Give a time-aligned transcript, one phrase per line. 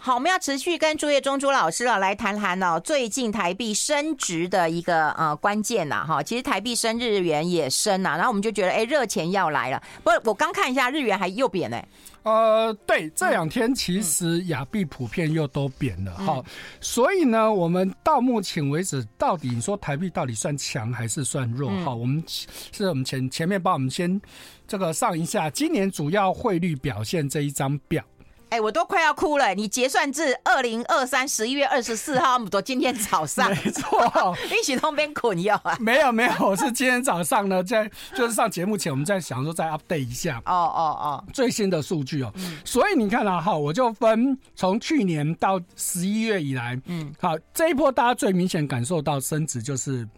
[0.00, 9.82] 好，我们要持续跟朱叶忠朱老师啊来谈谈哦，最近台币升值的一个呃关键呐哈，其实台币升，日元也升呐，然后我们就觉得哎，热钱要来了。
[10.04, 11.82] 不过我刚看一下日元还又贬呢。
[12.22, 16.42] 呃，对，这两天其实亚币普遍又都贬了哈，
[16.80, 21.94] 所以呢，我们到目前为止，到底你说台币到底算强还是算弱哈？
[21.94, 24.20] 我们是我们前前面帮我们先
[24.66, 28.04] 这个上一下今年主要汇率表现这一张表。
[28.50, 29.54] 哎、欸，我都快要哭了！
[29.54, 35.76] 你结算至二零二三十一月二十四号，不，今天早上，没错， 一起通边捆要啊？
[35.78, 42.32] 没有没有，我是今天早上呢，在就是上节目前，我们在想说再 update 一下哦哦哦最新的数据哦。
[42.36, 50.08] 嗯、所以你看啊，哈，我就分从去年到十一月以来，嗯，好，这一波大家最明显感受到升值就是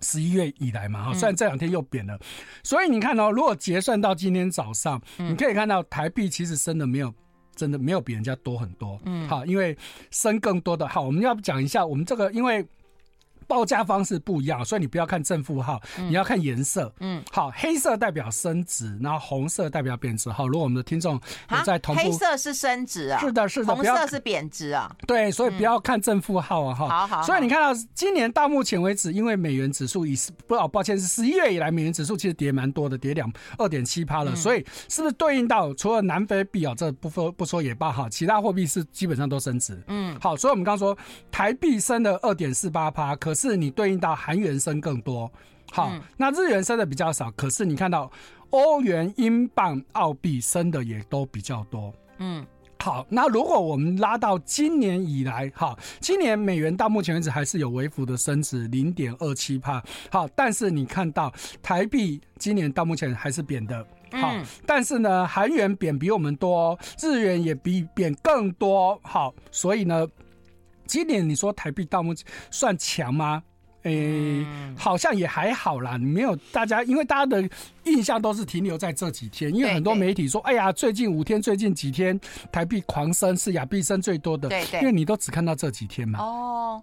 [0.00, 2.18] 十一月以来嘛，哈，虽然这两天又贬了，
[2.64, 7.14] 所以你看哦，如果结算到今天早上，你可以看到台币其实升的没有。
[7.60, 9.76] 真的没有比人家多很多，嗯，好，因为
[10.10, 12.66] 生更多的，好，我们要讲一下我们这个，因为。
[13.50, 16.92] 报价方式不一样，所以你不要看正负号，你要看颜色。
[17.00, 20.30] 嗯，好，黑色代表升值，然后红色代表贬值。
[20.30, 21.20] 好，如果我们的听众
[21.64, 24.94] 在同步，黑色是升值啊，是的，是的，红色是贬值啊。
[25.04, 26.88] 对，所以不要看正负号啊，哈。
[26.88, 27.22] 好好。
[27.24, 30.14] 所以你看到今年到目前为止，因为美元指数以
[30.46, 33.28] 不哦，抱歉是十一月以来，美元指数其实跌蛮多的，跌两
[33.58, 34.36] 二点七趴了。
[34.36, 39.76] 所以是不是对应到除了南非币啊，这不说不说也罢哈，其他货币是基本上都升值。
[39.88, 40.96] 嗯，好，所以我们刚刚说
[41.32, 45.30] 台币升了二点四八趴，可是你对应到韩元升更多，
[45.72, 48.10] 好，嗯、那日元升的比较少，可是你看到
[48.50, 52.44] 欧元、英镑、澳币升的也都比较多，嗯，
[52.78, 61.32] 好，那如果我们拉到今年以来，好，今年美元到目前为止还是有微幅的升值零点二七趴，好，但是你看到
[61.62, 63.82] 台币今年到目前还是贬的，
[64.12, 70.06] 好，嗯、但是呢，韩元贬比我们多，日元也比贬更多，好，所以呢，
[70.90, 73.40] 今年你说台币到目前算强吗？
[73.84, 74.46] 诶、欸，
[74.76, 77.48] 好像也还好啦，没有大家，因为大家的
[77.84, 82.18] 印象都是停留在这几天，因为很多媒体说，哎呀，最近五天、最近几天
[82.50, 86.82] 台币狂升，是亚币升最多的，对对，因为你都只看到这几天嘛，哦，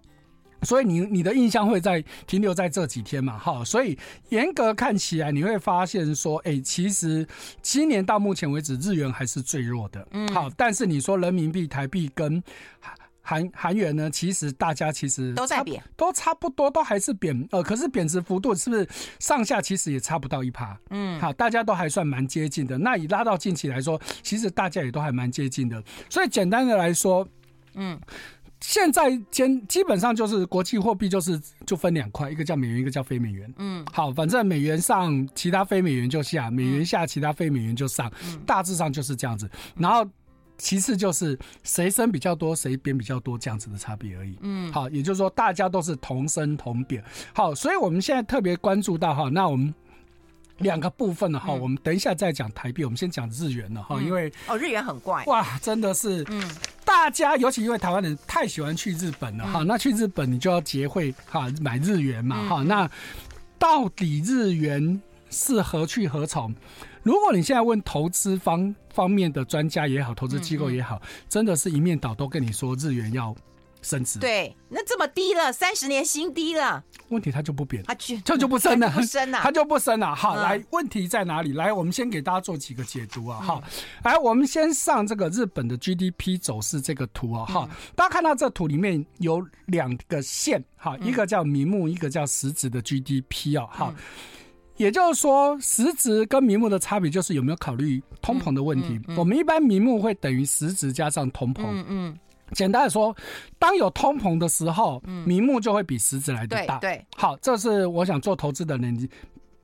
[0.62, 3.96] 所以你你的印象会在停留在这几天嘛，哈，所以
[4.30, 7.24] 严格看起来，你会发现说，哎、欸，其实
[7.60, 12.42] 今年到目前为止，日元还是最弱的，嗯，好，但是你说人民币、台币跟
[13.28, 14.10] 韩韩元呢？
[14.10, 17.46] 其实大家其实都在贬，都差不多，都还是贬。
[17.50, 20.74] 呃，可是贬值幅度是不是上下其实也差不到一趴？
[20.88, 22.78] 嗯，好，大家都还算蛮接近的。
[22.78, 25.82] 那以拉到近期来说，其实大家也都还蛮接近的。
[26.08, 27.28] 所以简单的来说，
[27.74, 28.00] 嗯，
[28.62, 33.52] 现在基基本上就是国际货币就是就分两块，一个叫美元，一个叫非美元。
[33.58, 38.10] 嗯，好，反正美元上，其他非美元就下；美元下，其他非美元就上。
[38.24, 39.50] 嗯，大致上就是这样子。
[39.76, 40.08] 然后。
[40.58, 44.36] 其次就是谁生比较多，谁贬比较多这样子的差别而已。
[44.40, 47.02] 嗯，好，也就是说大家都是同升同贬。
[47.32, 49.72] 好，所以我们现在特别关注到哈，那我们
[50.58, 55.22] 两个部分的哈，我们等一下再讲台币，我们先讲日元了哈，因为哦日元很怪。
[55.26, 56.42] 哇，真的是，嗯，
[56.84, 62.90] 大家尤其因为台湾人太喜欢去日本了哈，那去日本你就要结汇哈买日元嘛哈，那
[63.60, 66.52] 到底日元是何去何从？
[67.08, 73.34] 如果你现在问投资方方面的专家也好，投资机构也好，嗯嗯真的是一面倒都跟你说日元要
[73.80, 74.18] 升值。
[74.18, 76.84] 对，那这么低了，三十年新低了。
[77.08, 80.14] 问题它就不贬， 它就就不升了，不升了，它就不升了。
[80.14, 81.54] 好，嗯、来，问题在哪里？
[81.54, 83.40] 来，我们先给大家做几个解读啊。
[83.40, 83.62] 好，
[84.04, 87.46] 来，我们先上这个日本的 GDP 走势这个图啊。
[87.46, 93.64] 哈，大家看到这图里面有两个线，哈，一个叫名目，一个叫实质的 GDP 啊。
[93.72, 93.94] 哈。
[94.78, 98.98] 也就是说，实质跟名目的差别就是有没有考虑通膨的问题。
[99.16, 101.64] 我们一般名目会等于实质加上通膨。
[101.66, 102.18] 嗯嗯。
[102.52, 103.14] 简单的说，
[103.58, 106.78] 当有通膨的时候，名目就会比实质来的大。
[106.78, 106.94] 对。
[106.94, 109.08] 对好，这是我想做投资的人，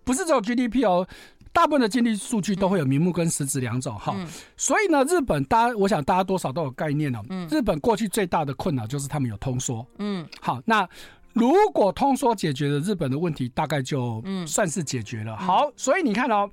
[0.02, 1.06] 不是只有 GDP 哦，
[1.52, 3.96] 大部分的经济数据都会有名目跟实质两种。
[3.96, 4.26] 哈、嗯。
[4.56, 7.20] 所以呢，日本大家，我想大家多少都有概念哦。
[7.31, 7.49] 嗯。
[7.49, 9.87] 日本过去最大的困扰就是他们有通缩。
[9.99, 10.26] 嗯。
[10.40, 10.88] 好，那。
[11.34, 15.32] 如果通缩解决了日本的问题，大概就算是解决了。
[15.32, 16.48] 嗯、好，所以你看哦，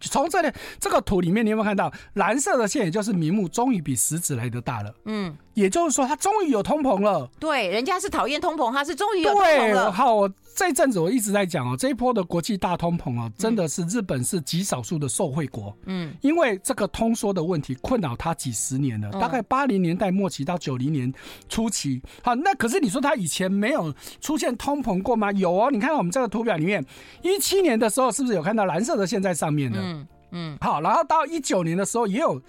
[0.00, 0.50] 从这里
[0.80, 4.94] 这个图里面，你有没有看到蓝色的线，也就是明目，终于比食指来的大了。
[5.04, 7.28] 嗯，也就是说，他终于有通膨了。
[7.38, 9.92] 对，人家是讨厌通膨，他是终于有通膨了。
[9.92, 15.74] 好，我这一阵子我一直在讲哦，这一波的国际大通膨哦，真的是日本是极少数的受惠国。
[15.86, 21.12] 嗯，因为这个通缩的问题困扰他几十年了，大概八零年代末期到九零年
[21.48, 22.02] 初期。
[22.22, 25.32] 好，那可是你说他以前没有出现通膨过吗？
[25.32, 26.84] 有哦，你看到我们这个图表里面，
[27.22, 29.78] 一七年的时候是不是有看到蓝色的线在上面的？
[29.80, 32.40] 嗯嗯，好，然后到一九年的时候也有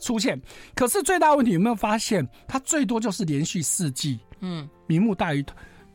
[0.00, 0.40] 出现，
[0.74, 2.26] 可是最大问题有没有发现？
[2.46, 5.44] 它最多就是连续四季，嗯，名目大于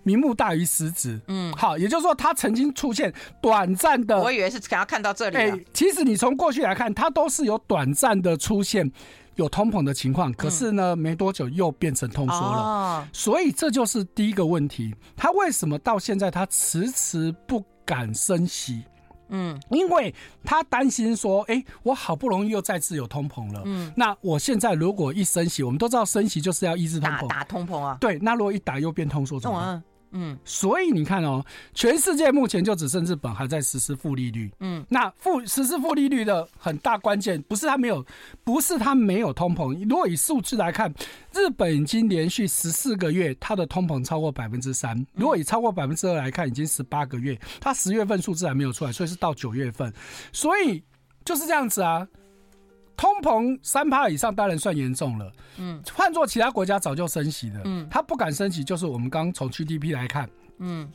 [0.04, 8.92] 名目大于实质，嗯，好，也就是说它曾经出现短暂的，我以为是想要看到这里，哎，其实你从过去来看，它都是有短暂的出现
[9.36, 18.84] 有通膨的情况，可是呢，没多久又变成通缩了，哦，所以这就是第一个问题，它为什么到现在它迟迟不敢升息？
[19.34, 20.14] 嗯，因为
[20.44, 29.70] 他担心说，哎、欸，我好不容易又再次有通膨了，嗯，那我现在如果一升息，我们都知道升息就是要抑制通膨，打，打通膨啊，对，那如果一打又变通缩怎么办？
[29.70, 29.84] 嗯，
[30.46, 31.44] 所以你看哦，
[31.74, 34.52] 全世界目前就只剩日本还在实施负利率。
[34.60, 38.06] 嗯，那负实施负利率的很大关键不是它没有，
[38.44, 39.74] 不是它没有通膨。
[39.90, 40.94] 如果以数字来看，
[41.34, 45.06] 日本已经连续十四个月它的通膨超过百分之三。
[45.14, 49.92] 如果以超过百分之二来看，已经十八个月，它十月份数字还没有出来，所以是到九月份。
[50.32, 50.84] 所以
[51.26, 52.08] 就是这样子啊。
[52.96, 60.30] 通膨三趴以上当然算严重了，嗯，换做其他国家早就升息了，嗯，他不敢升息，就是我们刚从 GDP 来看，
[60.60, 60.90] 嗯，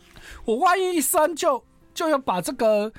[0.45, 1.63] 我万一一升就
[1.95, 2.93] 就要把这个。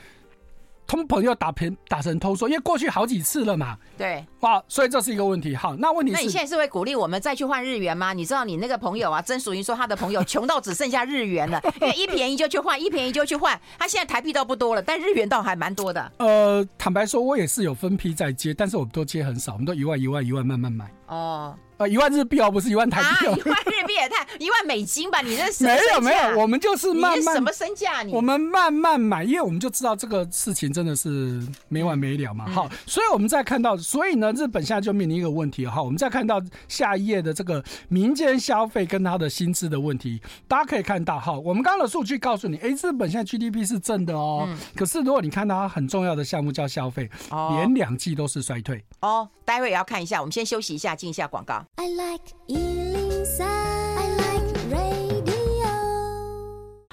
[0.90, 3.78] 通膨又打平打成通缩，因为过去好几次了嘛。
[3.96, 5.56] 对，哇，所以这是一个问题。
[5.56, 8.12] 好，那问题是，那你现在是会鼓励我们再去换日元吗？
[8.12, 13.60] 你知道你那个朋友啊，曾淑云说他的朋友穷到只剩下日元了， 因为一便宜就去换，一便宜就去换。
[13.78, 16.12] 他现在台币倒不多了，但日元倒还蛮多的。
[16.18, 20.92] 呃，坦白说，我也是有分批在接，但是我们都接很少，我们都一万一万一万慢慢买。
[21.10, 21.56] 哦。
[21.78, 23.32] 啊，一万日币哦，不是一万台币哦。
[23.38, 25.22] 一万日币也太一万美金吧？
[25.22, 28.04] 你这 没有没有，我们就是慢慢什么身价？
[28.04, 32.46] 你我们慢慢买，因为我们就知道这个事情真的是没完没了嘛。
[32.50, 35.82] 好、嗯，所以我们再看到，所以呢，日本现在就面临一个问题哈。
[35.82, 44.46] 我们再看到下一页的这个民间消费跟他的薪资的问题，大家可以看到哈，我们刚刚的数据告诉你，哎，日本现在 GDP 是正的哦。
[44.50, 49.30] 嗯、可是如果你看到它很重要的项目叫消费，哦、连两季都是衰退哦。
[49.46, 51.66] 待会也要看一下，我们先休息一下，进一下广告。
[51.78, 52.26] I like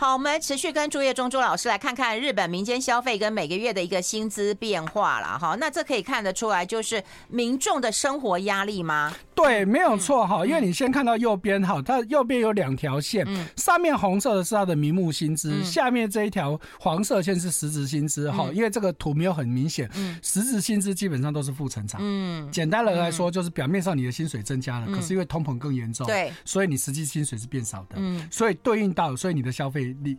[0.06, 5.56] 好，我们持续跟朱叶中朱老师来看看日本民间消费跟每个月的一个薪资变化了哈。
[5.58, 9.12] 那这可以看得出来，就是民众的生活压力吗？
[9.34, 10.46] 对，没有错哈。
[10.46, 13.26] 因为你先看到右边哈，它右边有两条线，
[13.56, 18.48] 上面红色的是它的名目薪资，下面这一条黄色线是实质薪资哈。
[18.52, 19.90] 因为这个图没有很明显，
[20.22, 22.00] 实质薪资基本上都是负成长。
[22.00, 27.96] 嗯，简单的来说，就是表面上你的薪水增加了，可是因为通膨更严重，对，所以你实际薪水是变少的。
[27.96, 29.95] 嗯，所以对应到，所以你的消费。
[30.02, 30.16] 力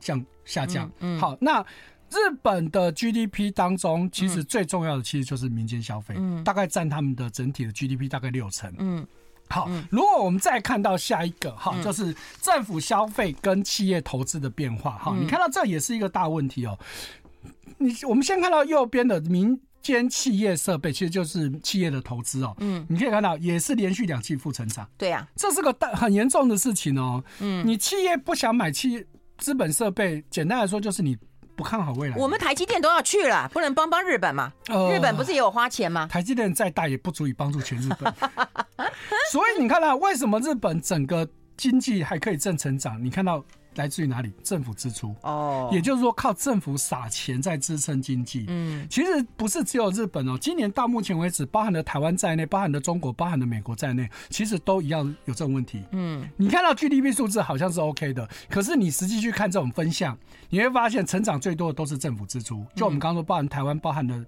[0.00, 1.64] 降下降，嗯，嗯，好，那
[2.10, 9.06] 日本的 GDP 当中，其实最重要的其实就是民间消费，嗯，大概占他们的整体的 GDP 大概六成，嗯，
[9.50, 16.78] 好，如果我们再看到下一个，哈，就是政府消费跟企业投资的变化，哈，你看到这也是一个大问题哦。
[17.76, 29.06] 你我们先看到右边的民间企业设备，其实就是企业的投资哦，嗯，你可以看到也是连续两季负成长，对呀，这是个大很严重的事情哦，嗯，你企业不想买企业。
[29.38, 31.16] 资本设备，简单来说就是你
[31.56, 32.16] 不看好未来。
[32.16, 34.52] 我们台积电都要去了，不能帮帮日本吗？
[34.68, 36.06] 呃、日本不是也有花钱吗？
[36.08, 38.12] 台积电再大也不足以帮助全日本。
[39.32, 43.02] 所以你看到为什么日本整个经济还可以正成长？
[43.02, 43.44] 你看到。
[43.78, 44.32] 来自于哪里？
[44.42, 48.44] 政府支出哦，也就是说靠政府撒钱在支撑经济。
[48.48, 55.82] 嗯，其实不是只有日本哦，今年到目前为止，包含了台湾在内，包含了中国，包含了美国在内，其实都一样有这种问题。
[55.92, 60.18] 嗯，你看到 GDP 数字好像是 OK 的，可是你实际去看这种分项，
[60.50, 62.66] 你会发现成长最多的都是政府支出。
[62.74, 64.24] 就我们刚刚说，包含台湾，包含了。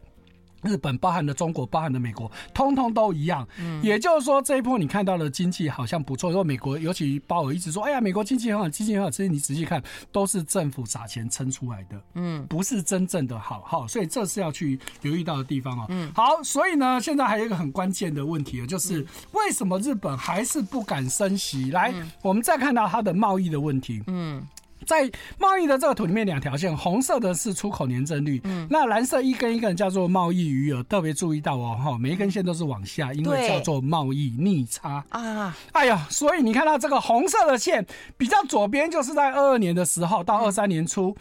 [0.62, 3.46] 日本包含了中国，包含了美国，通通都一样。
[3.58, 6.30] 嗯，也就是说这一波你看到的经济好像不错。
[6.30, 9.10] 如果美国，尤其鲍尔一直说，哎呀，美国经济很好，经济很好。
[9.10, 12.00] 其实你仔细看，都是政府撒钱撑出来的。
[12.14, 15.86] 嗯，不是真正的好，好，所以这是要去留意到的地方哦。
[15.88, 21.70] 嗯，好，所以呢，现在还有一个很关键的问题，就是为什么日本还是不敢升息？
[21.70, 24.02] 来，我们再看到它的贸易的问题。
[24.06, 24.46] 嗯。
[24.86, 35.04] 在贸易的这个图里面，两条线，红色的是出口年增率，嗯，那蓝色一根一根叫做贸易余额，特别注意到哦，哈，每一根线都是往下，因为叫做贸易逆差。
[35.10, 41.16] 啊，哎呀，所以你看到这个红色的线比较左边，就是在二二年的时候到二三年初。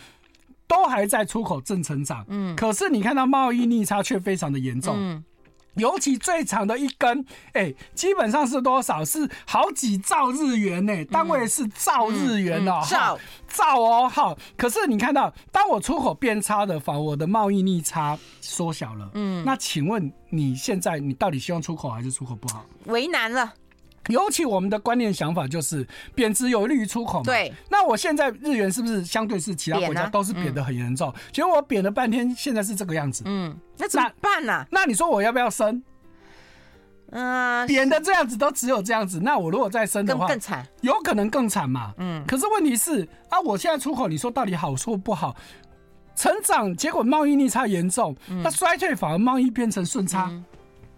[0.70, 5.24] 都还在出口正成长，嗯，可是你看到贸易逆差却非常的严重，嗯。
[5.80, 9.04] 尤其最长的一根，哎、欸，基本上是多少？
[9.04, 14.38] 是好几兆日元呢、欸，单位是兆日元哦、喔，兆、嗯、兆哦，好。
[14.58, 19.10] 可是你看到，当我出口变差的，反而我的贸易逆差缩小了。
[19.14, 22.66] 嗯，那请问你现在你到底希望出口还是出口不好？
[22.86, 23.54] 为难了。
[24.10, 27.26] 尤其我们的观念想法就是贬值有利于出口嘛。
[27.26, 27.54] 对。
[27.70, 31.14] 那我现在日元是不是相对是其他国家都是贬得很严重？
[31.32, 33.24] 结果我贬了半天，现在是这个样子。
[33.26, 33.56] 嗯。
[33.78, 34.68] 那怎么办呢、啊？
[34.72, 35.82] 那你说我要不要升？
[37.12, 37.66] 嗯。
[37.68, 41.94] 贬的这样子都只有这样子，那我如果再升的话，更惨，有可能更惨嘛。
[41.98, 42.24] 嗯。
[42.28, 45.36] 可是问题是啊，我现在出口，你说到底好说不好？
[46.16, 50.30] 成长结果贸易逆差严重，那衰退反而贸易变成顺差。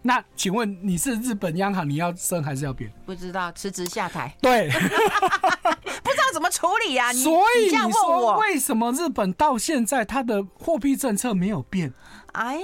[0.04, 2.92] 那请问你是日本央行，你要升还是要贬？
[3.06, 4.36] 不知道，辞职下台。
[4.42, 4.68] 对，
[6.04, 7.14] 不知道怎么处理呀、啊？
[7.14, 11.94] 所以你说为什么日本到现在它的货币政策没有变？
[12.34, 12.60] 哎，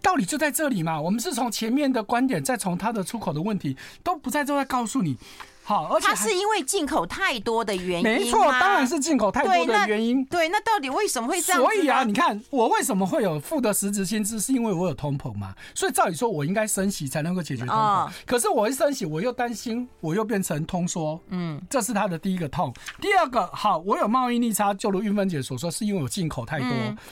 [0.00, 1.00] 道理就在这里嘛。
[1.00, 5.16] 我们是从前面的观点，再从它的出口的问题，都不在这在告诉你。
[5.66, 8.04] 好，而且它是因为进口太多的原因。
[8.04, 10.24] 没错，当然是进口太多的原因。
[10.26, 11.60] 对，那到底为什么会这样？
[11.60, 15.52] 所以啊，你看我为什么会有负的实质薪资，是因为我有通膨嘛。
[15.74, 18.08] 所以照理说，我应该升息才能够解决通膨。
[18.24, 21.20] 可是我一升息，我又担心，我又变成通缩。
[21.30, 22.72] 嗯，这是他的第一个痛。
[23.00, 26.68] 第二个，好，我有贸易逆差，就如玉芬姐所说，是因为我进口太多。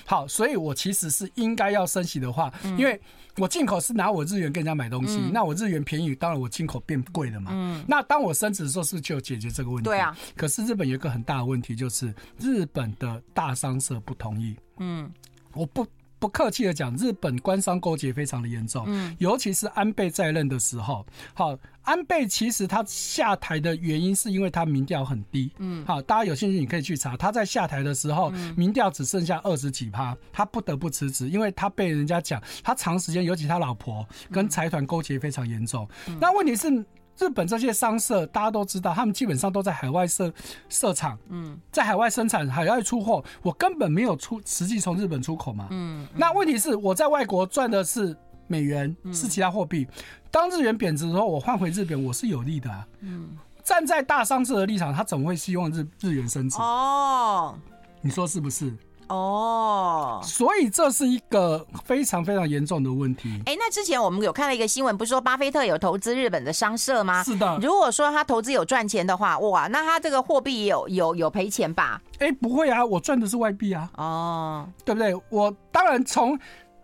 [0.07, 3.01] 好，所以我其实是应该要升息的话，因为。
[3.37, 7.51] 我进口是拿我日元跟人家买东西，嗯、那我日元便宜，当然我进口变贵了嘛。
[7.53, 9.85] 嗯，那当我升值的时候，是不是就解决这个问题？
[9.85, 10.17] 对啊。
[10.37, 14.57] 可是日本有一个很大的问题，就是日本的大商社不同意。
[14.79, 15.11] 嗯，
[15.53, 15.87] 我不。
[16.25, 21.05] 不客气的讲，日本官商勾结非常的严重，嗯，尤其是安倍在任的时候，
[21.35, 35.87] 好，安倍其实他下台的原因是因为他民调很低，嗯，好，大家有兴趣你可以去查，他在下台的时候，民调只剩下二十几趴，他不得不辞职，因为他被人家讲他长时间，尤其他老婆跟财团勾结非常严重，
[36.19, 36.83] 那问题是。
[37.19, 40.33] 日本这些商社，大家都知道，他们基本上都在海外设
[40.69, 48.17] 设厂，嗯，在海外生产、海外出货，我根本没有出实际从日本出口嘛，嗯，那问题是我在外国赚的是
[48.47, 49.87] 美元，是其他货币，
[50.31, 53.31] 当日元贬值的时候，我换回日本，我是有利的啊，嗯，
[53.63, 56.57] 站在大商社的立场，他怎么会希望日日元升值？
[56.59, 57.57] 哦，
[58.01, 58.75] 你说是不是？
[59.09, 63.41] 哦，所以这是一个非常非常严重的问题。
[63.47, 67.23] 哎，那之前我们有看到一个新闻，不是说巴菲特有投资日本的商社吗？
[67.23, 67.59] 是的。
[67.61, 72.01] 如果说他投资有赚钱的话，哇，那他这个货币也有有有赔钱吧？
[72.19, 73.91] 哎，不会啊，我赚的是外币啊。
[73.97, 75.15] 哦，对不对？
[75.29, 76.39] 我当然从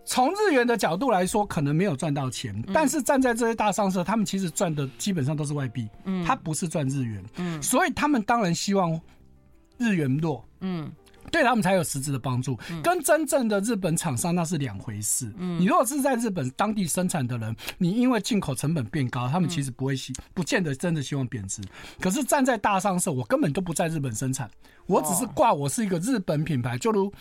[0.05, 9.01] 从日元的角度来说，可能没有赚到钱，嗯，但是站在这些大商社，他们其实赚的基本上都是外币，嗯，他不是赚日元，嗯，所以他们当然希望
[9.79, 10.91] 日元弱，嗯。
[11.31, 15.33] 对他们才有实质的帮助，跟真正的日本厂商那是两回事。
[15.39, 21.63] 你如果是在日本当地生产的人，你因为进口成本变高，他们其实不会希，不见得真的希望贬值。
[22.01, 24.51] 可是站在大商社，我根本都不在日本生产，
[24.87, 27.13] 我只是挂我是一个日本品牌，就如。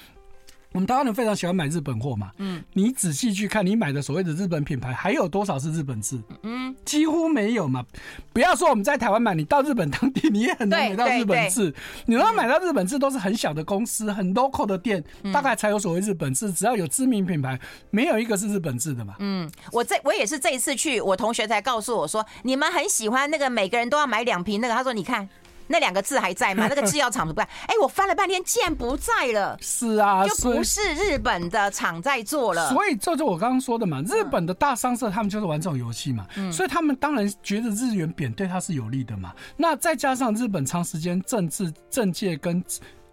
[0.71, 6.21] 我们台湾人非常喜欢买日本货嘛，嗯，你仔细去看，你买的所谓的日本品牌，还有多少是日本字？
[6.43, 7.83] 嗯，几乎没有嘛。
[8.31, 11.73] 不要说我们在台湾买，你到日本当地，你也很难买到日本字。
[12.05, 16.53] 你要买到日本字，都是很小的公司，很 local 的店，大概才有所谓日本字。
[16.53, 17.59] 只要有知名品牌，
[17.89, 19.15] 没有一个是日本字的嘛。
[19.17, 24.75] 嗯，我这我也是这一次去，我同学才告诉我说，你们很喜欢那个，每个人都要买两瓶那个。
[24.75, 25.27] 他说，你看。
[25.69, 26.65] 那两个字还在吗？
[26.67, 27.43] 那个制药厂不在。
[27.43, 29.55] 哎，我翻了半天，竟然不在了。
[29.61, 32.69] 是啊，就不是日本的厂在做了。
[32.69, 36.25] 所以这就我刚刚说的嘛，日本的大商社他们就是玩这种游戏嘛。
[36.35, 36.51] 嗯。
[36.51, 39.31] 所以他们当然觉得日元贬对他是有利的嘛。
[39.55, 42.63] 那再加上日本长时间政治政界跟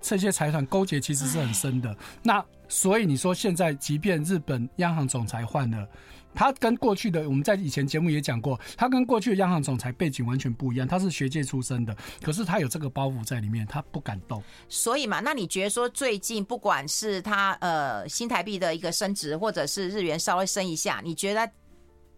[0.01, 1.95] 这些财团勾结其实是很深的。
[2.23, 5.87] 那所以你说现在，即便日本央行总裁换了。
[6.37, 10.87] 他跟过去的我们在以前节目也讲过，他跟过去的央行总裁背景完全不一样。
[10.87, 14.43] 他是学界出身的，可是他有这个包袱在里面，他不敢动。
[14.69, 21.51] 所以嘛，那你觉得说最近不管是他呃新台币的一个升值，或者是日元稍微升一下，你觉得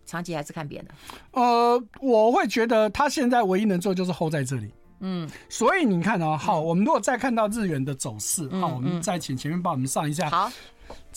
[0.04, 0.88] 长期还是看别的？
[1.30, 4.68] 呃，我会觉得他现在唯一能做就是 hold 在这里。
[5.00, 10.28] 嗯，所以你看哦，好，我们如果再看到日元的走势，好，我们再请前面帮我们上一下。
[10.28, 10.50] 好。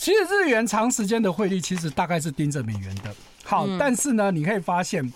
[0.01, 5.13] 其实日元长时间的汇率其实大概是盯着美元的，好，但是呢，你可以发现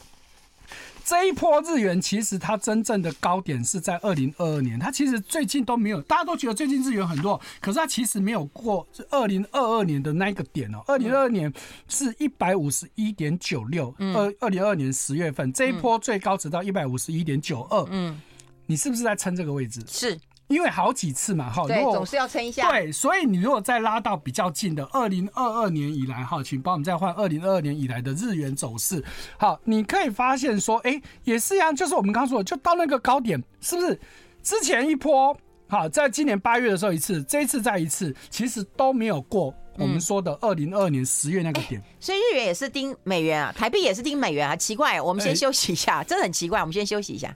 [1.04, 11.52] 这一波日元其实它真正的高点是在二零二二年，它其实最近都没有，大家都觉得最近日元很弱，可是它其实没有过二零二二年的那个点哦，二零二二年
[11.88, 18.22] 是一百五十一点九六，二二零二二年十月份这一波最高值到一百五十一点九二，嗯，
[18.68, 19.84] 你是不是在撑这个位置？
[19.88, 20.16] 是。
[20.48, 22.70] 因为好几次嘛，哈，对，总是要撑一下。
[22.70, 29.04] 对，所以你如果再拉到比较近的二零二二年以来，哈，请帮我们再换二零二二年以来的日元走势。
[29.38, 34.00] 好，你可以发现说，哎，也是一样，就是我们刚刚说的，就到那个高点，是不是？
[34.44, 35.36] 之前一波，
[35.68, 41.82] 好，在今年八月的时候一次，这一次再一次，其实都没有过我们说的二零二二年十月那个点。
[42.00, 45.02] 所以日元也是盯美元啊，台币也是盯美元啊，奇怪。
[45.02, 47.36] 我们先休息一下，真的很奇怪，我们先休息一下。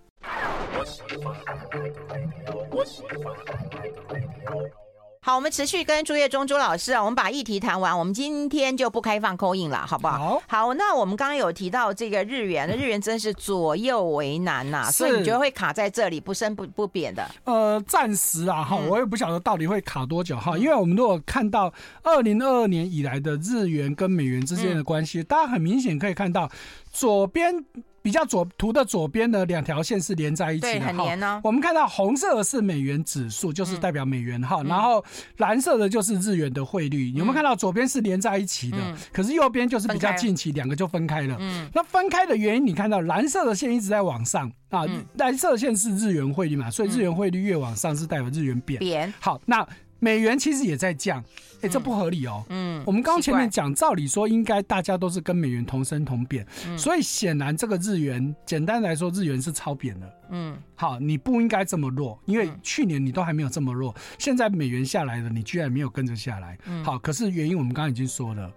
[5.22, 10.42] 好，我们持续跟朱业忠朱老师啊，我们把议题谈完，我们今天就不开放 call in 了，好不好？
[10.48, 17.30] 好，好，那我们刚刚有提到这个日元，那日元真是左右为难呐、啊，所以你觉得会卡在这里不升不不贬的？
[17.44, 21.72] 呃，暂时啊，哈，我也不晓得到底会卡多久哈，因为我们如果看到
[22.02, 26.50] 二零二二年以来的日元跟美元之间的关系，大家很明显可以看到
[26.92, 27.64] 左边。
[28.10, 31.39] 比较左图的左边的两条线是连在一起的，对，很连哦。
[31.44, 35.06] 我们看到红色的是美元指数，就是代表美元哈，然后
[35.38, 37.12] 蓝色的就是日元的汇率。
[37.12, 38.78] 有没有看到左边是连在一起的？
[39.13, 41.38] 可是右边就是比较近期，两个就分开了。
[41.39, 44.88] 嗯，那分开的原因，你看到蓝色的线一直在往上啊，
[45.20, 48.80] 蓝色的线是日元汇率嘛，所以日元汇率越往上是代表日元贬。
[48.80, 49.13] 贬。
[49.20, 49.68] 好，那。
[50.00, 52.44] 美元其实也在降，哎、欸，这不合理哦。
[52.50, 60.13] 嗯，我们刚刚前面讲，照理说应该大家都是跟美元同升同贬，嗯，所以显然这个日元，简单来说，日元是超贬的。
[60.32, 66.58] 嗯，好，你不应该这么弱，因为去年你都还没有这么弱，现在美元下来了，你居然没有跟着下来。
[66.65, 68.51] 嗯，好，可是原因我们刚刚已经说了。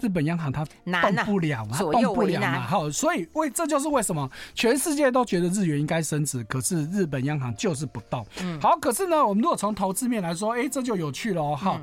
[0.00, 8.26] 日本央行它动不了嘛，动不了嘛，好，所以为这就是为什么全世界都觉得日元应该升值，可是日本央行就是不动。
[8.42, 11.80] 嗯，好，可是呢，我们如果从投资面来说，哎，这就有趣了哦，哈，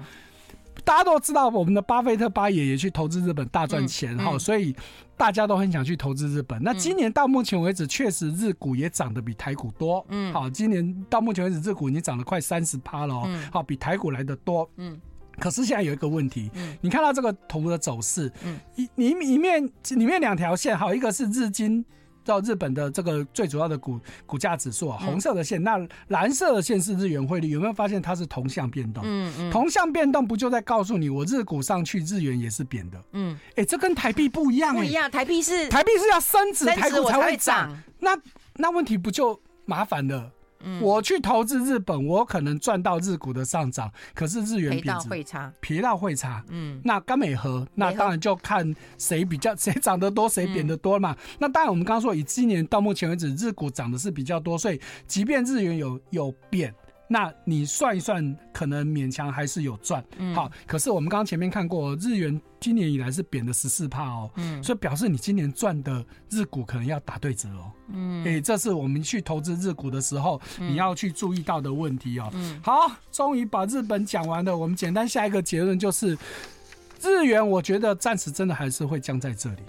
[0.84, 4.76] 大家都知道我们的巴菲特巴爷也去投资日本大赚钱哈，所以
[5.18, 6.62] 大家都很想去投资日本。
[6.62, 10.06] 那今年到目前为止，确实日股也涨得比台股多。
[10.10, 14.70] 嗯，好，今年到目前为止，日股已经涨了快三十趴了哦，好，比台股来的多。
[14.78, 15.00] 嗯。
[15.40, 21.84] 可是现在有一个问题，嗯、你看到这个图的走势，嗯，一你里面里面两条线，好，一个是日经
[22.24, 29.04] 到日本的这个最主要的股股价指数啊，红色的线，那蓝色的线是日元汇率，有没有发现它是同向变动？
[29.06, 33.04] 嗯嗯，同向变动不就在告诉你，我日股上去，日元也是贬的？
[33.14, 38.16] 嗯，哎、欸，这跟台币不一样、欸，不一样，台币是台币是要升值，台股才会涨，那
[38.58, 40.32] 那问题不就麻烦了？
[40.82, 46.44] 我去投资日本，我可能赚到日股的上涨，可是日元贬值，赔到汇差，赔到会差。
[46.50, 51.16] 嗯，那甘美和，那当然就看谁比较谁涨得多，谁贬得多嘛。
[51.40, 56.74] 那当然，我们刚刚说以今年到目前为止，日股涨的是比较多，所以即便日元有有贬。
[57.12, 60.02] 那你算一算，可能勉强还是有赚。
[60.18, 64.32] 嗯，好，可是我们刚刚前面看过，日元今年以来是贬的十四帕哦。
[64.38, 67.70] 嗯，所以表示你今年赚的日股可能要打对折哦。
[67.90, 72.30] 嗯，哎，这是我们去投资日股的时候，你要去注意到的问题哦。
[72.34, 76.18] 嗯，好，终于把日本讲完了，我们简单下一个结论就是，
[77.02, 79.64] 日元我觉得暂时真的还是会降在这里。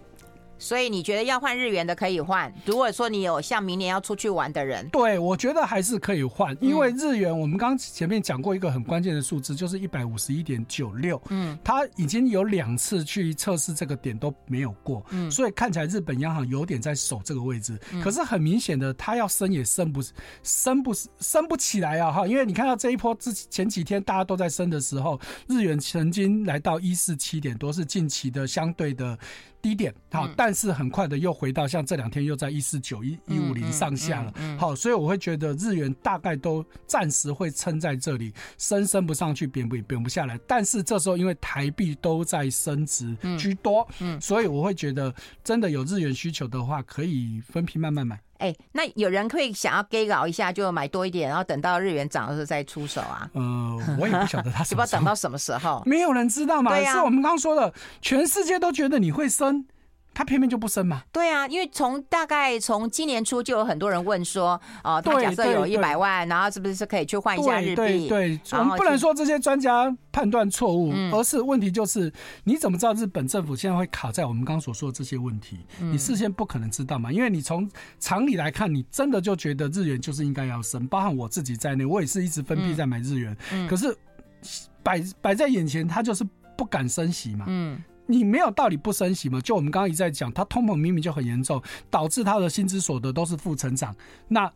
[0.63, 2.51] 所以你觉得要换日元的可以换？
[2.65, 20.01] 如果说你有像明年要出去玩的人，对，我觉得还是可以换，因为日元我们刚前面讲过一个很关键的数字，就是一百五十一点九六，嗯，它已经有两次去测试这个点都没有过，嗯，所以看起来日本央行有点在守这个位置，可是很明显的，它要升也升不
[20.45, 29.19] 升不升不起来啊哈，因为你看到这一波之前几天大家都在升的时候，日元曾经来到一四七点多，是近期的相对的。
[29.63, 40.39] 低点好，但是很快的又回到像这两天又在一四九一一五零上下了，好，所以我会觉得日元大概都暂时会撑在这里，升升不上去，贬不贬不下来。
[40.47, 48.21] 但是这时候因为台币都在升值居多，嗯，所以我会觉得真的有日元需求的话，可以分批慢慢买。
[48.43, 53.31] 哎、欸，那有人会想要给搞一下，就买多一点，然后等到日元涨的时候再出手啊？
[53.35, 56.73] 嗯、呃，我也不晓得他是 不知道等到什么时候，没有人知道嘛。
[56.73, 59.65] 对呀、啊，是我们刚刚说的，全世界都觉得你会升。
[60.15, 61.03] 他偏偏就不升嘛？
[61.11, 67.75] 对啊，因为从大概从今年初就有很多人问说，哦，他假设有一百万，然后是不是是可以去换一下日币？
[67.75, 72.13] 对，对，对，我们不能说这些专家判断错误，而是问题就是
[72.45, 75.59] 你怎么知道日本政府现在会卡在我们刚刚所说的这些问题？
[75.79, 77.11] 你事先不可能知道嘛？
[77.11, 83.37] 因为你从常理来看，你真的就觉得日元就是应该要升，包含我自己在内，我也是一直分批在买日元，
[83.69, 83.97] 可是
[84.83, 86.23] 摆摆在眼前，他就是
[86.57, 87.47] 不敢升息嘛。
[87.49, 87.83] 嗯。
[88.13, 89.41] 你没有道理不升息嘛？
[89.41, 93.97] 就我们刚刚一再讲，它通膨明明就很严重，导致他的薪资所得都是负成长。
[94.29, 94.53] 那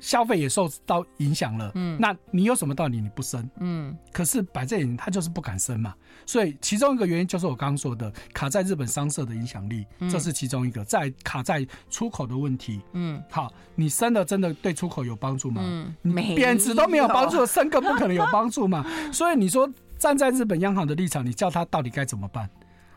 [0.00, 3.48] 消费也受到影响了，嗯，那你有什么道理你不升？
[3.60, 5.94] 嗯，可是摆在眼前他就是不敢升嘛，
[6.26, 15.62] 所以其中一个原因就是我刚刚说的卡在日本商社的影响力，这是其中一个，再卡在出口的问题，嗯，好，你升了真的对出口有帮助吗？
[15.64, 22.50] 嗯，你贬值都没有帮助，升更不可能有帮助嘛，所以你说站在日本央行的立场，你叫他到底该怎么办？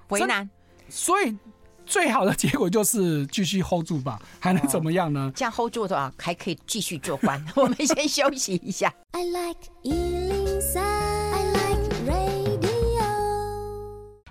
[0.09, 0.49] 为难，
[0.89, 1.35] 所以。
[1.89, 5.31] 最好的结果就是继续 hold 住吧，还能怎么样呢？
[5.33, 7.41] 这样 hold 住的话，还可以继续做官。
[7.55, 8.93] 我们先休息一下。
[9.11, 9.69] I like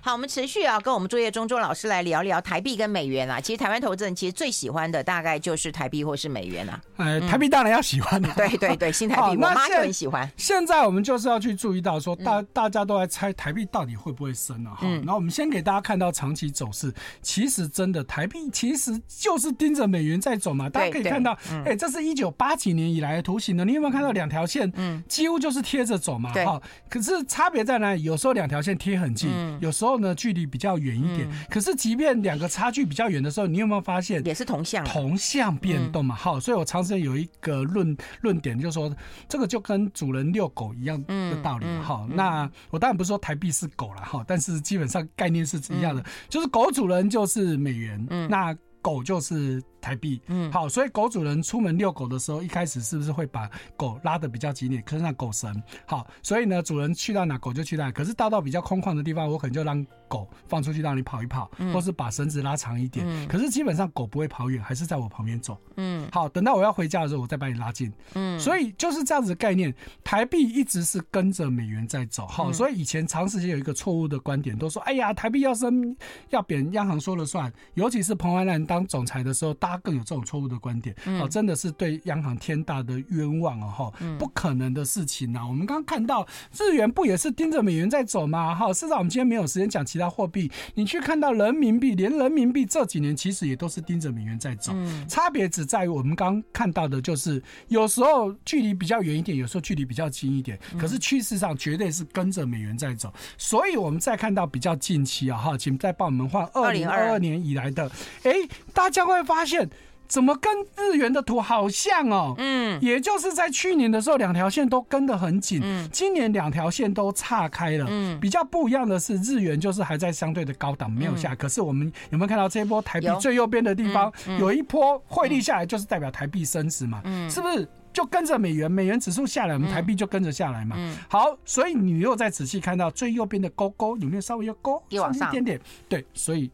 [0.07, 3.41] 好，我们持续啊，跟我们作业中中老师来聊聊台币跟美元啊。
[3.41, 6.79] 其实台湾投资人其实最喜欢的大概就是台币或是美元啊。
[6.95, 8.33] 哎，台币当然要喜欢的、啊。
[8.37, 10.31] 对对对，新台币，我妈就很喜欢。
[10.37, 14.75] 现在我们就是要去注意到说，大大家都在猜台币到底会不会升啊？
[14.75, 16.89] 哈，然后我们先给大家看到长期走势，
[17.21, 20.69] 其实真的台币其实就是盯着美元在走嘛。
[20.69, 23.65] 大家可以看到，哎，这是一九八几年以来的图形呢。
[23.65, 24.71] 你有没有看到两条线？
[24.77, 26.31] 嗯，几乎就是贴着走嘛。
[26.31, 28.03] 哈，可是差别在哪里？
[28.03, 29.96] 有时候两条线贴很近，有时候。
[29.99, 36.15] 呢，距离比较远一点，嗯、可是即便两个差距比较远的时候，你有没有发现也是同向同向变动嘛？
[36.15, 38.93] 好、嗯，所以我常常有一个论论点，就是说
[39.27, 41.65] 这个就跟主人遛狗一样的道理。
[41.81, 49.61] 好、那我当然不是说台币是狗了哈，但是基本上概念是一样的，嗯、就是狗主人就是美元，嗯、那狗就是。
[49.87, 55.63] 台币，嗯，好，所以狗主人出门遛狗的时候，一开始是不是会把狗拉的比较紧点，可是让狗绳？
[55.85, 57.91] 好，所以呢，主人去到哪，狗就去到哪。
[57.93, 63.05] 可是到到比较空旷的地方，我可能就让狗放出去，让你跑一跑，嗯、或是把绳子拉长一点。
[63.07, 65.57] 嗯、可是基本上狗不会跑远，还是在我旁边走。
[65.77, 67.89] 嗯，好，等到我要回家的时候，我再把你拉近。
[68.13, 69.73] 嗯，所以就是这样子的概念，
[70.03, 72.27] 台币一直是跟着美元在走。
[72.27, 75.95] 好，所以以前长时间有一个错误的观点，都说，哎呀，台币要升
[76.31, 77.49] 要贬，央行说了算。
[77.75, 85.45] 尤其是彭淮南当总裁的时候，大更有这种错误的观点，哦，真的是对央行天大的冤枉哦，哈，不可能的事情呐。
[85.47, 86.25] 我们刚刚看到
[86.57, 88.55] 日元不也是盯着美元在走吗？
[88.55, 94.73] 哈，事实上我们今天没有时间讲其他货币，你去看到人民币，连人民币这几年其实也都是盯着美元在走，
[95.07, 103.13] 差别只在于我们刚看到的就是有时候距离比较远一点，有时候距离比较近一点，可是趋势上绝对是跟着美元在走。
[103.37, 107.89] 所以我们再看到比较近期啊，哈，请再帮我们换二零二二年以来的，
[108.23, 108.31] 哎，
[108.73, 109.66] 大家会发现。
[110.07, 112.33] 怎么跟日元的图好像哦？
[112.37, 115.59] 嗯，也就是在去年的时候，两条线都跟得很紧。
[115.61, 117.85] 嗯，今年两条线都岔开了。
[117.89, 121.35] 嗯，比较不一样的是，日元就是还在相对的高档，没有下。
[121.35, 127.01] 可是我们有没有看到这一波台币最右边的地方有一波汇率下来，就是代表台币升值嘛？
[127.03, 128.71] 嗯，是不是就跟着美元？
[128.71, 130.77] 美元指数下来，我们台币就跟着下来嘛？
[130.79, 135.59] 嗯，好，所以你又再仔细看到最右边的勾勾，有没有稍微要勾上一点点？
[135.89, 136.49] 对，所以。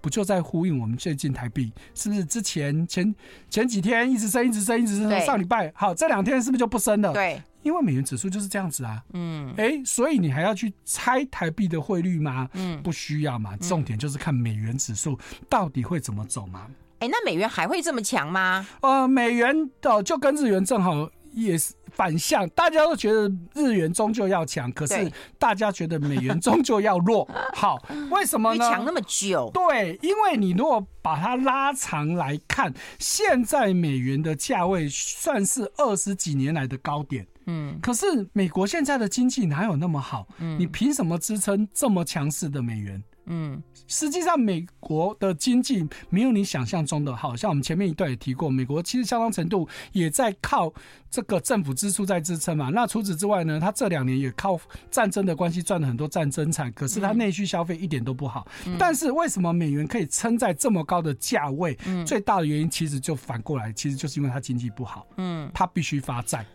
[0.00, 3.14] 不就在呼应我们最近台币是不是之前前
[3.50, 7.12] 前几天一直升一直升一直升，上礼拜好这两天是不是就不升了？
[7.12, 9.02] 对，因为美元指数就是这样子啊。
[9.12, 12.48] 嗯，哎、欸，所以你还要去猜台币的汇率吗？
[12.54, 13.56] 嗯，不需要嘛。
[13.56, 16.66] 重点就是看美元指数到底会怎么走嘛。
[17.00, 18.66] 哎、欸，那美元还会这么强吗？
[18.80, 21.74] 呃，美元的就跟日元正好也是。
[21.90, 27.28] 反向，大家都觉得日元终究要强，可是大家觉得美元终究要弱。
[27.54, 28.70] 好，为什么呢？
[28.70, 29.50] 强那么久？
[29.52, 37.26] 对，因为你如果把它拉长来看，现在美元的价位算是二十几年来的高点。
[37.46, 40.28] 嗯，可是美国现在的经济哪有那么好？
[40.38, 43.02] 嗯，你凭什么支撑这么强势的美元？
[43.30, 50.72] 嗯，实际上美国的经济没有你想象中的好，像我们前面一段也提过，美国其实相当程度也在靠
[51.10, 52.70] 这个政府支出在支撑嘛。
[52.70, 54.58] 那除此之外呢，他这两年也靠
[54.90, 58.46] 战争的关系赚了很多战争产，可是他内需消费一点都不好。
[58.66, 61.76] 嗯、但是为什么美元可以撑在这么高的价位？
[61.86, 65.06] 嗯、最大的原因其实就反过来，其实就是因为他经济不好。
[65.18, 66.46] 嗯，他必须发债。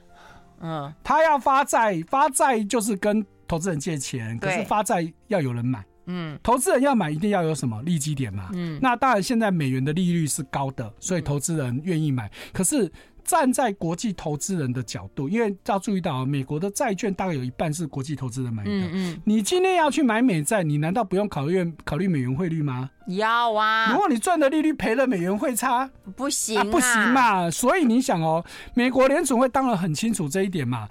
[0.60, 5.84] 嗯，他要发债，发债就是跟投资人借钱，可是发债要有人买。
[6.06, 8.50] 嗯，投资人要买，一定要有什么利基点嘛？
[8.54, 12.30] 嗯，那当然，现在美元的利率是高的，所以投资人愿意买。
[12.52, 12.92] 可是
[13.24, 18.70] 站在国际投资人的角度，因为要注意到，美国的债券大概有一半是国际投资人买的。
[18.70, 22.89] 嗯嗯，你今天要去买美债，你难道不用考虑考虑美元汇率吗？
[23.08, 23.92] 要啊！
[23.92, 27.50] 如果你赚的利率赔了美元汇差，不行啊，不行嘛。
[27.50, 30.89] 所以你想哦，美国联准会当然很清楚这一点嘛。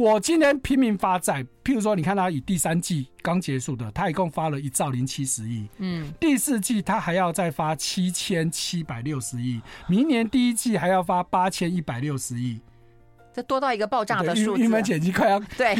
[0.00, 12.58] 我今年拼命发债，譬如说，你看他以第三季刚结束的，他一共发了一兆零七十亿，嗯，第四季他还要再发七千七百六十亿，明年第一季还要发八千一百六十亿，
[13.34, 15.76] 这多到一个爆炸的数字，云门剪辑快要对，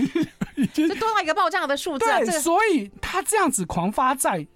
[0.74, 4.46] 这多到一个爆炸的数字，对，所以他这样子狂发债，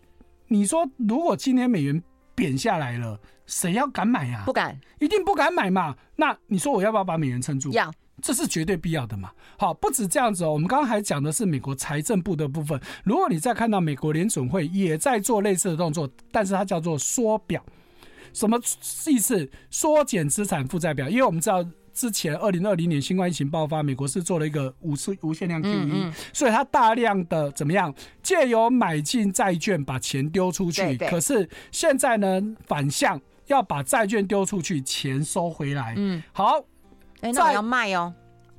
[0.49, 2.03] 你说如果今年美元
[2.35, 4.43] 贬下来了，谁要敢买呀？
[4.47, 5.97] 不敢，一定不敢买嘛。
[6.17, 7.71] 那你说我要不要把美元撑住？
[7.73, 9.31] 要，这是绝对必要的嘛。
[9.59, 12.81] 好，不止这样子哦，我们刚刚还讲的是美国财政部的部分。
[13.05, 17.65] 如果你再看到美国联准会也在做类似的动作，但是它叫做缩表，
[18.33, 18.59] 什么
[19.09, 19.51] 意思？
[19.71, 21.65] 缩减资产负债表，因为我们知道。
[21.95, 30.99] 之前二零二零年新冠疫情爆发，美国是做了一个无限无限量 QE，嗯嗯，所以它大量的怎么样，借由买进债券把钱丢出去。
[30.99, 35.95] 可是现在呢，反向要把债券丢出去，钱收回来。
[35.97, 36.59] 嗯，好，
[37.21, 38.15] 哎、欸，那我要卖哦。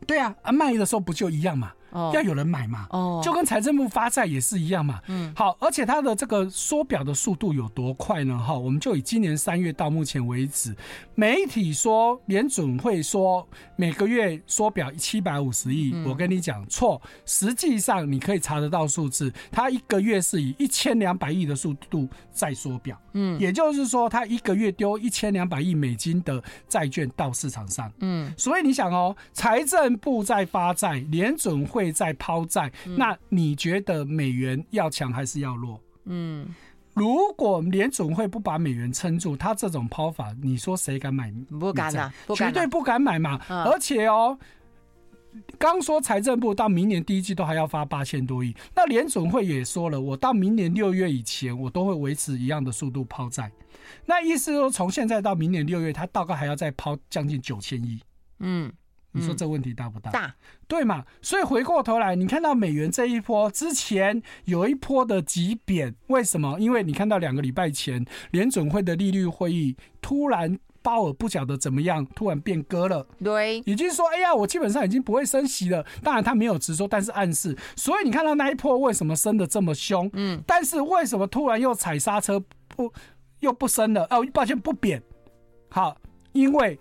[0.05, 1.71] 对啊，啊卖的时候不就一样嘛？
[2.13, 4.99] 要有人买嘛，哦，就跟财政部发债也是一样嘛。
[5.07, 8.37] 嗯，好，而且它的这个缩表的速度有多快呢？
[8.37, 10.75] 哈，我们就以今年三月到目前为止，
[11.15, 22.99] 媒体说联准会说每个月缩表七百五十亿，我跟你讲错，实际上你可以查得到数字，它一个月是以一千两百亿的速度在缩表。
[23.13, 27.89] 嗯，也就是说，它一个月丢一千两百亿美金的债券到市场上。
[27.99, 31.84] 嗯，所以你想哦，财政部在发债，联准会。
[31.91, 35.79] 在抛债，那你觉得美元要强还是要弱？
[36.05, 36.47] 嗯，
[36.93, 41.31] 如果联总会不把美元撑住，他这种抛法，你说谁敢买？
[41.49, 43.39] 不敢啊，绝对不敢买嘛。
[43.49, 44.37] 而且哦，
[45.57, 53.51] 刚说财政部到明年第一季都还要发八千多亿，那联总会也说了，我到明年六月以前，我都会维持一样的速度抛债。
[54.05, 57.99] 那意思说，从现在到明年六月，他大概还要再抛将近九千亿。
[58.39, 58.71] 嗯。
[59.15, 60.11] 你说这问题大不大？
[60.11, 60.35] 大，
[60.67, 61.05] 对嘛？
[61.21, 66.59] 所以回过头来，你看到美元这一波之前有一波的急贬，为什么？
[66.59, 73.07] 因为你看到两个礼拜前联准会的利率会议突然鲍尔不晓得怎么样，突然变鸽了。
[73.23, 75.85] 对，也就是说，哎呀，我基本上已经不会升息了。
[76.03, 77.57] 当然他没有直说，但是暗示。
[77.77, 80.09] 所以你看到那一波为什么升的这么凶？
[80.13, 82.91] 嗯，但是为什么突然又踩刹车不
[83.39, 84.05] 又不升了？
[84.09, 85.01] 哦，抱歉，不贬。
[85.69, 85.97] 好，
[86.33, 86.77] 因为。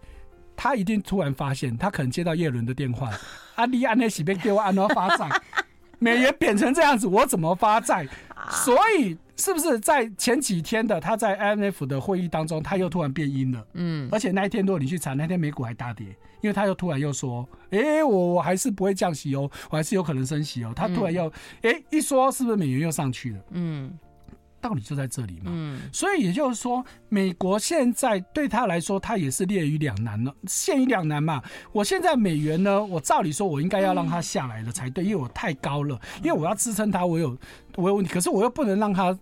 [0.56, 3.10] 他一定突然发现，他可能接到叶伦的电话，
[3.56, 5.28] 阿里安内喜被给我按照发债，
[5.98, 8.06] 美元贬成这样子，我怎么发债？
[8.50, 13.66] 所以是不是在前几天的他在 IMF 的会议当中，他又突然变阴了？
[13.72, 16.06] 嗯，而且那一天如果你去查，那天美股还大跌，
[16.42, 20.72] 因为他又突然又说，哎、欸，我我还是不会降息哦，我还是有可能升息哦。
[20.76, 21.26] 他突然又，
[21.62, 23.38] 哎、欸，一说是不是美元又上去了？
[23.52, 23.90] 嗯。
[24.64, 31.42] 道理就在这里嘛，嗯，所以也就是说，美国现在对他来说，他也是列于两难了，陷于两难嘛。
[31.70, 37.36] 我现在美元呢，我照理说，我应该要让它下来了才对，因为我太高了，因为我要支撑它，我有
[37.76, 39.14] 我有问题，可是我又不能让它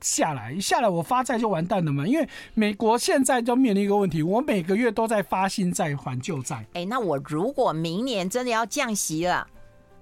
[0.00, 2.06] 下来，一下来我发债就完蛋了嘛。
[2.06, 6.64] 因为美国现在就面临一个问题，我每个月都在发新债还旧债。
[6.74, 9.44] 哎，那我如果明年真的要降息了，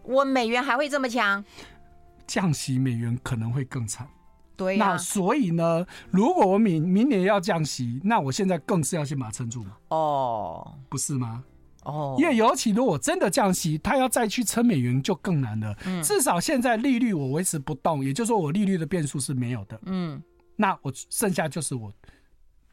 [0.02, 1.42] 我美元还会这么强？
[2.26, 4.06] 降息，美元可能会更惨。
[4.56, 9.76] 对、啊，那所以呢，如果我明明年要降息，那我现在更是要先把它撑住嘛。
[9.88, 11.44] 哦，不是吗？
[11.84, 15.76] 哦，因为尤其如果真的降息，他要再去撑美元就更难了。
[15.84, 19.78] 嗯，至少现在利率我维持不动，也就是说我利率的变数是没有的。
[19.84, 20.20] 嗯，
[20.56, 21.92] 那我剩下就是我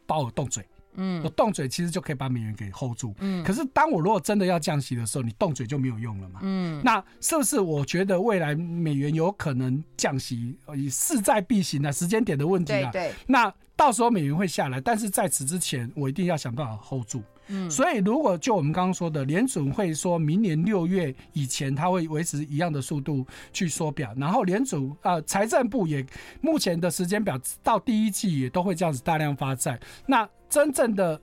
[0.07, 0.65] 把我动嘴。
[0.95, 3.13] 嗯，我动嘴其实就可以把美元给 hold 住。
[3.19, 6.39] 嗯，可是当我如果真的要降息的时候，你动嘴就没有用了嘛。
[6.43, 12.91] 嗯，那是不是我觉得未来美元有可能降息，以势在必行的时间点的问题啊？
[12.91, 13.13] 对，对。
[13.27, 17.23] 那到时候美元会下来，但是在此之前，我一定要想办法 hold 住。
[17.47, 26.05] 嗯，所以如果就我们刚刚说的，联准会说明年六月以前，它会维持一样的速度去缩表，然后联准呃财政部也
[26.41, 30.27] 目前的时间表到第一季也都会这样子大量发债，那。
[30.49, 31.19] 真正的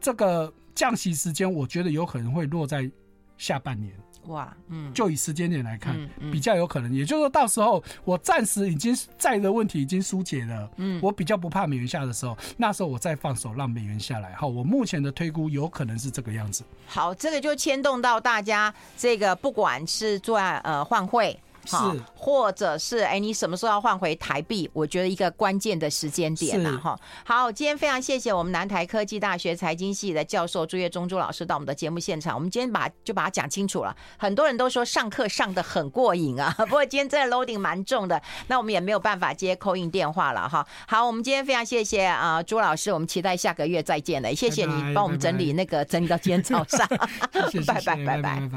[0.00, 2.88] 这个降息时间，我觉得有可能会落在
[3.36, 3.92] 下半年。
[4.26, 6.92] 哇，嗯，就以时间点来看，嗯嗯、比较有可能。
[6.92, 14.34] 也就是说，到时候我暂时已经债的问题已经疏解了，嗯，我比较不怕美元下的时候，那时候我再放手让美元下来。
[14.34, 16.62] 好，我目前的推估有可能是这个样子。
[16.86, 21.38] 好，这个就牵动到大家，这个不管是做呃换汇。
[21.68, 24.68] 好，或者是哎，你什么时候要换回台币？
[24.72, 26.98] 我觉得一个关键的时间点呐，哈。
[27.24, 32.34] 好，今天非常谢谢我们南台科技大学财经系的教授朱月忠朱老师到我们的节目现场。
[32.34, 33.94] 我们今天把就把它讲清楚了。
[34.18, 40.66] 很多人都说上课上的很过瘾啊， 不过今天真的 loading 蛮重的，那我们也没有办法接 call in 电话了哈。
[40.86, 44.34] 好，我们今天非常谢谢啊朱老师，我们期待下个月再见了。
[44.34, 46.86] 谢谢你帮我们整理那个整理到今天早上，
[47.66, 48.50] 拜拜拜拜。